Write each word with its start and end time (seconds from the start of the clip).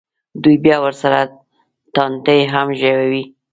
دوی 0.43 0.55
بیا 0.65 0.77
ورسره 0.85 1.19
ټانټې 1.95 2.39
هم 2.53 2.67
ژووي. 2.79 3.23